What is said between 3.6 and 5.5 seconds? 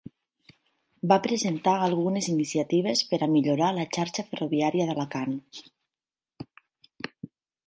la xarxa ferroviària d'Alacant.